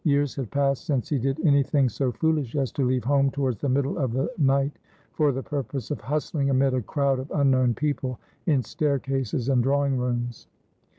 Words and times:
Years 0.03 0.33
had 0.33 0.49
passed 0.49 0.85
since 0.85 1.09
he 1.09 1.19
did 1.19 1.39
anything 1.45 1.87
so 1.87 2.11
foolish 2.11 2.55
as 2.55 2.71
to 2.71 2.83
leave 2.83 3.03
home 3.03 3.29
towards 3.29 3.59
the 3.61 3.69
middle 3.69 3.99
of 3.99 4.13
the 4.13 4.31
night 4.39 4.79
for 5.13 5.31
the 5.31 5.43
purpose 5.43 5.91
of 5.91 6.01
hustling 6.01 6.49
amid 6.49 6.73
a 6.73 6.81
crowd 6.81 7.19
of 7.19 7.29
unknown 7.29 7.75
people 7.75 8.17
in 8.47 8.63
staircases 8.63 9.47
and 9.47 9.61
drawing 9.61 9.99
rooms. 9.99 10.47